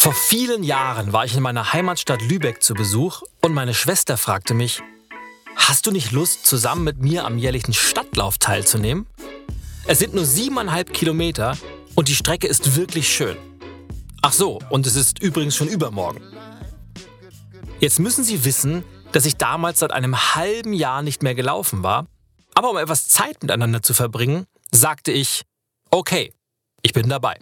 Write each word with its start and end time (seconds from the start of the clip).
Vor 0.00 0.14
vielen 0.14 0.62
Jahren 0.62 1.12
war 1.12 1.26
ich 1.26 1.36
in 1.36 1.42
meiner 1.42 1.74
Heimatstadt 1.74 2.22
Lübeck 2.22 2.62
zu 2.62 2.72
Besuch 2.72 3.20
und 3.42 3.52
meine 3.52 3.74
Schwester 3.74 4.16
fragte 4.16 4.54
mich, 4.54 4.80
hast 5.56 5.86
du 5.86 5.90
nicht 5.90 6.10
Lust, 6.10 6.46
zusammen 6.46 6.84
mit 6.84 7.02
mir 7.02 7.26
am 7.26 7.36
jährlichen 7.36 7.74
Stadtlauf 7.74 8.38
teilzunehmen? 8.38 9.06
Es 9.86 9.98
sind 9.98 10.14
nur 10.14 10.24
siebeneinhalb 10.24 10.94
Kilometer 10.94 11.54
und 11.96 12.08
die 12.08 12.14
Strecke 12.14 12.46
ist 12.46 12.76
wirklich 12.76 13.14
schön. 13.14 13.36
Ach 14.22 14.32
so, 14.32 14.58
und 14.70 14.86
es 14.86 14.96
ist 14.96 15.22
übrigens 15.22 15.54
schon 15.54 15.68
übermorgen. 15.68 16.22
Jetzt 17.78 17.98
müssen 17.98 18.24
Sie 18.24 18.46
wissen, 18.46 18.84
dass 19.12 19.26
ich 19.26 19.36
damals 19.36 19.80
seit 19.80 19.92
einem 19.92 20.34
halben 20.34 20.72
Jahr 20.72 21.02
nicht 21.02 21.22
mehr 21.22 21.34
gelaufen 21.34 21.82
war, 21.82 22.06
aber 22.54 22.70
um 22.70 22.78
etwas 22.78 23.08
Zeit 23.08 23.42
miteinander 23.42 23.82
zu 23.82 23.92
verbringen, 23.92 24.46
sagte 24.72 25.12
ich, 25.12 25.42
okay, 25.90 26.32
ich 26.80 26.94
bin 26.94 27.10
dabei. 27.10 27.38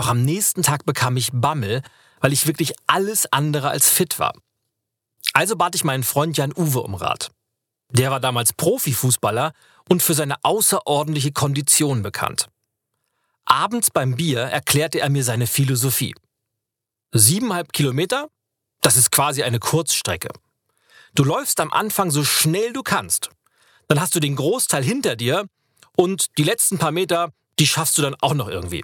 Doch 0.00 0.08
am 0.08 0.24
nächsten 0.24 0.62
Tag 0.62 0.86
bekam 0.86 1.18
ich 1.18 1.28
Bammel, 1.30 1.82
weil 2.22 2.32
ich 2.32 2.46
wirklich 2.46 2.72
alles 2.86 3.30
andere 3.30 3.68
als 3.68 3.90
fit 3.90 4.18
war. 4.18 4.32
Also 5.34 5.56
bat 5.56 5.74
ich 5.74 5.84
meinen 5.84 6.04
Freund 6.04 6.38
Jan 6.38 6.54
Uwe 6.56 6.80
um 6.80 6.94
Rat. 6.94 7.30
Der 7.90 8.10
war 8.10 8.18
damals 8.18 8.54
Profifußballer 8.54 9.52
und 9.90 10.02
für 10.02 10.14
seine 10.14 10.42
außerordentliche 10.42 11.32
Kondition 11.32 12.00
bekannt. 12.00 12.48
Abends 13.44 13.90
beim 13.90 14.16
Bier 14.16 14.40
erklärte 14.40 15.00
er 15.00 15.10
mir 15.10 15.22
seine 15.22 15.46
Philosophie. 15.46 16.14
Siebeneinhalb 17.12 17.74
Kilometer? 17.74 18.30
Das 18.80 18.96
ist 18.96 19.12
quasi 19.12 19.42
eine 19.42 19.58
Kurzstrecke. 19.58 20.30
Du 21.14 21.24
läufst 21.24 21.60
am 21.60 21.70
Anfang 21.70 22.10
so 22.10 22.24
schnell 22.24 22.72
du 22.72 22.82
kannst. 22.82 23.28
Dann 23.88 24.00
hast 24.00 24.14
du 24.14 24.20
den 24.20 24.36
Großteil 24.36 24.82
hinter 24.82 25.16
dir 25.16 25.44
und 25.94 26.38
die 26.38 26.44
letzten 26.44 26.78
paar 26.78 26.90
Meter, 26.90 27.34
die 27.58 27.66
schaffst 27.66 27.98
du 27.98 28.02
dann 28.02 28.16
auch 28.22 28.32
noch 28.32 28.48
irgendwie. 28.48 28.82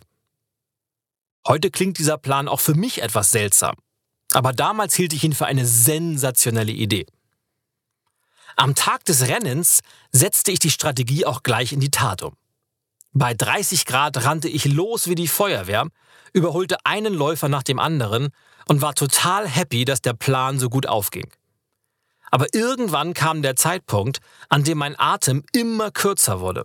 Heute 1.47 1.71
klingt 1.71 1.99
dieser 1.99 2.19
Plan 2.19 2.49
auch 2.49 2.61
für 2.61 2.75
mich 2.75 3.03
etwas 3.03 3.31
seltsam. 3.31 3.77
Aber 4.33 4.53
damals 4.53 4.95
hielt 4.95 5.13
ich 5.13 5.23
ihn 5.23 5.33
für 5.33 5.47
eine 5.47 5.65
sensationelle 5.65 6.73
Idee. 6.73 7.07
Am 8.57 8.75
Tag 8.75 9.05
des 9.05 9.29
Rennens 9.29 9.81
setzte 10.11 10.51
ich 10.51 10.59
die 10.59 10.71
Strategie 10.71 11.25
auch 11.25 11.43
gleich 11.43 11.73
in 11.73 11.81
die 11.81 11.91
Tat 11.91 12.23
um. 12.23 12.35
Bei 13.13 13.33
30 13.33 13.87
Grad 13.87 14.25
rannte 14.25 14.49
ich 14.49 14.65
los 14.65 15.09
wie 15.09 15.15
die 15.15 15.29
Feuerwehr, 15.29 15.87
überholte 16.33 16.85
einen 16.85 17.15
Läufer 17.15 17.49
nach 17.49 17.63
dem 17.63 17.79
anderen 17.79 18.31
und 18.67 18.83
war 18.83 18.95
total 18.95 19.49
happy, 19.49 19.85
dass 19.85 20.03
der 20.03 20.15
Plan 20.15 20.59
so 20.59 20.69
gut 20.69 20.87
aufging. 20.87 21.31
Aber 22.31 22.53
irgendwann 22.53 23.15
kam 23.15 23.43
der 23.43 23.57
Zeitpunkt, 23.57 24.19
an 24.49 24.65
dem 24.65 24.79
mein 24.79 24.99
Atem 24.99 25.45
immer 25.53 25.91
kürzer 25.91 26.41
wurde. 26.41 26.65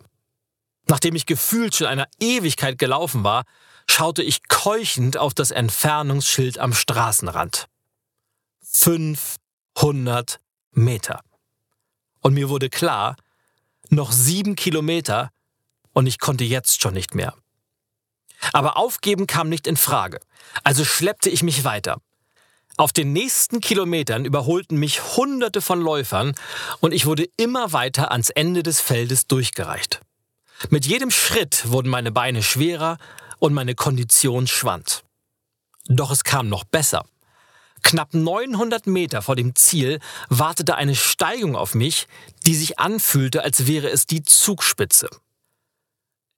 Nachdem 0.87 1.15
ich 1.15 1.25
gefühlt 1.25 1.75
schon 1.75 1.87
einer 1.87 2.07
Ewigkeit 2.19 2.79
gelaufen 2.79 3.23
war, 3.23 3.43
schaute 3.91 4.23
ich 4.23 4.47
keuchend 4.47 5.17
auf 5.17 5.33
das 5.33 5.51
Entfernungsschild 5.51 6.57
am 6.57 6.73
Straßenrand. 6.73 7.67
500 8.63 10.39
Meter. 10.71 11.21
Und 12.21 12.33
mir 12.33 12.49
wurde 12.49 12.69
klar, 12.69 13.15
noch 13.89 14.11
sieben 14.11 14.55
Kilometer 14.55 15.31
und 15.91 16.07
ich 16.07 16.19
konnte 16.19 16.45
jetzt 16.45 16.81
schon 16.81 16.93
nicht 16.93 17.15
mehr. 17.15 17.35
Aber 18.53 18.77
aufgeben 18.77 19.27
kam 19.27 19.49
nicht 19.49 19.67
in 19.67 19.77
Frage, 19.77 20.19
also 20.63 20.85
schleppte 20.85 21.29
ich 21.29 21.43
mich 21.43 21.63
weiter. 21.63 22.01
Auf 22.77 22.93
den 22.93 23.11
nächsten 23.11 23.59
Kilometern 23.59 24.23
überholten 24.23 24.77
mich 24.77 25.15
Hunderte 25.17 25.61
von 25.61 25.81
Läufern 25.81 26.33
und 26.79 26.93
ich 26.93 27.05
wurde 27.05 27.27
immer 27.35 27.73
weiter 27.73 28.11
ans 28.11 28.29
Ende 28.29 28.63
des 28.63 28.79
Feldes 28.79 29.27
durchgereicht. 29.27 29.99
Mit 30.69 30.85
jedem 30.85 31.11
Schritt 31.11 31.69
wurden 31.69 31.89
meine 31.89 32.11
Beine 32.11 32.41
schwerer 32.41 32.97
und 33.41 33.53
meine 33.53 33.73
Kondition 33.73 34.45
schwand. 34.45 35.03
Doch 35.87 36.11
es 36.11 36.23
kam 36.23 36.47
noch 36.47 36.63
besser. 36.63 37.05
Knapp 37.81 38.13
900 38.13 38.85
Meter 38.85 39.23
vor 39.23 39.35
dem 39.35 39.55
Ziel 39.55 39.99
wartete 40.29 40.75
eine 40.75 40.95
Steigung 40.95 41.55
auf 41.55 41.73
mich, 41.73 42.07
die 42.45 42.53
sich 42.53 42.77
anfühlte, 42.77 43.43
als 43.43 43.65
wäre 43.65 43.89
es 43.89 44.05
die 44.05 44.21
Zugspitze. 44.21 45.09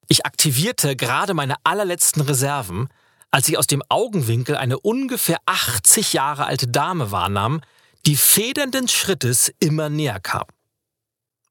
Ich 0.08 0.26
aktivierte 0.26 0.96
gerade 0.96 1.34
meine 1.34 1.56
allerletzten 1.66 2.22
Reserven, 2.22 2.88
als 3.32 3.50
ich 3.50 3.58
aus 3.58 3.68
dem 3.68 3.84
Augenwinkel 3.90 4.56
eine 4.56 4.80
ungefähr 4.80 5.40
80 5.46 6.14
Jahre 6.14 6.46
alte 6.46 6.68
Dame 6.68 7.12
wahrnahm, 7.12 7.62
die 8.06 8.16
federnden 8.16 8.88
Schrittes 8.88 9.52
immer 9.60 9.90
näher 9.90 10.22
kam. 10.22 10.46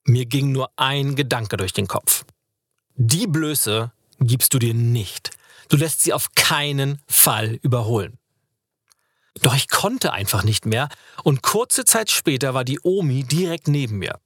Mir 0.04 0.24
ging 0.24 0.50
nur 0.50 0.70
ein 0.76 1.14
Gedanke 1.14 1.58
durch 1.58 1.74
den 1.74 1.88
Kopf. 1.88 2.24
Die 2.94 3.26
Blöße 3.26 3.92
gibst 4.18 4.54
du 4.54 4.58
dir 4.58 4.74
nicht. 4.74 5.30
Du 5.68 5.76
lässt 5.76 6.02
sie 6.02 6.12
auf 6.12 6.34
keinen 6.34 7.00
Fall 7.08 7.58
überholen. 7.62 8.18
Doch 9.40 9.54
ich 9.54 9.68
konnte 9.68 10.12
einfach 10.12 10.44
nicht 10.44 10.66
mehr 10.66 10.88
und 11.24 11.42
kurze 11.42 11.84
Zeit 11.84 12.10
später 12.10 12.54
war 12.54 12.64
die 12.64 12.80
Omi 12.82 13.24
direkt 13.24 13.68
neben 13.68 13.98
mir. 13.98 14.20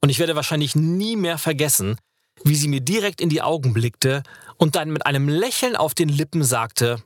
Und 0.00 0.08
ich 0.08 0.18
werde 0.18 0.36
wahrscheinlich 0.36 0.74
nie 0.74 1.16
mehr 1.16 1.38
vergessen, 1.38 1.98
wie 2.44 2.54
sie 2.54 2.68
mir 2.68 2.80
direkt 2.80 3.20
in 3.20 3.28
die 3.28 3.42
Augen 3.42 3.72
blickte 3.72 4.22
und 4.56 4.76
dann 4.76 4.90
mit 4.90 5.06
einem 5.06 5.28
Lächeln 5.28 5.76
auf 5.76 5.94
den 5.94 6.08
Lippen 6.08 6.44
sagte, 6.44 7.02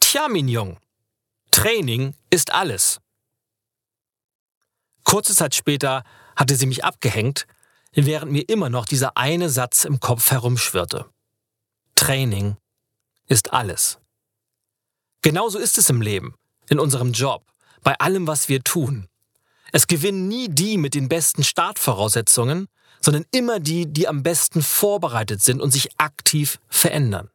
Tja, 0.00 0.28
Mignon, 0.28 0.78
Training 1.50 2.14
ist 2.30 2.52
alles. 2.52 3.00
Kurze 5.04 5.34
Zeit 5.34 5.54
später 5.54 6.02
hatte 6.36 6.56
sie 6.56 6.66
mich 6.66 6.84
abgehängt, 6.84 7.46
während 7.92 8.32
mir 8.32 8.48
immer 8.48 8.70
noch 8.70 8.86
dieser 8.86 9.16
eine 9.16 9.48
Satz 9.50 9.84
im 9.84 10.00
Kopf 10.00 10.30
herumschwirrte. 10.30 11.06
Training 11.98 12.56
ist 13.26 13.52
alles. 13.52 13.98
Genauso 15.20 15.58
ist 15.58 15.78
es 15.78 15.90
im 15.90 16.00
Leben, 16.00 16.36
in 16.68 16.78
unserem 16.78 17.10
Job, 17.10 17.44
bei 17.82 17.98
allem, 17.98 18.28
was 18.28 18.48
wir 18.48 18.62
tun. 18.62 19.08
Es 19.72 19.88
gewinnen 19.88 20.28
nie 20.28 20.48
die 20.48 20.78
mit 20.78 20.94
den 20.94 21.08
besten 21.08 21.42
Startvoraussetzungen, 21.42 22.68
sondern 23.00 23.26
immer 23.32 23.58
die, 23.58 23.92
die 23.92 24.06
am 24.06 24.22
besten 24.22 24.62
vorbereitet 24.62 25.42
sind 25.42 25.60
und 25.60 25.72
sich 25.72 25.88
aktiv 25.98 26.60
verändern. 26.68 27.30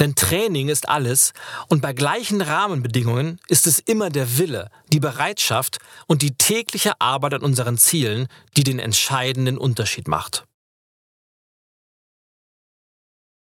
Denn 0.00 0.16
Training 0.16 0.70
ist 0.70 0.88
alles 0.88 1.32
und 1.68 1.80
bei 1.80 1.92
gleichen 1.92 2.40
Rahmenbedingungen 2.40 3.38
ist 3.46 3.68
es 3.68 3.78
immer 3.78 4.10
der 4.10 4.38
Wille, 4.38 4.72
die 4.92 4.98
Bereitschaft 4.98 5.78
und 6.08 6.20
die 6.22 6.34
tägliche 6.34 7.00
Arbeit 7.00 7.34
an 7.34 7.42
unseren 7.42 7.78
Zielen, 7.78 8.26
die 8.56 8.64
den 8.64 8.80
entscheidenden 8.80 9.56
Unterschied 9.56 10.08
macht. 10.08 10.46